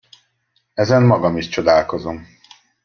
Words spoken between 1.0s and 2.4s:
magam is csodálkozom.